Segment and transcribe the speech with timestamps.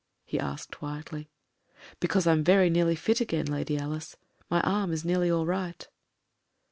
[0.25, 1.29] he asked quietly.
[1.99, 3.45] "Because I'm very nearly fit again.
[3.45, 4.17] Lady Alice.
[4.49, 5.87] My arm is nearly all right."